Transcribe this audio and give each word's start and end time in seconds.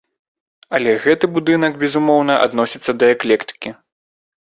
Але 0.77 0.93
гэты 1.03 1.25
будынак, 1.35 1.77
безумоўна, 1.83 2.33
адносіцца 2.47 2.91
да 3.03 3.11
эклектыкі. 3.17 3.69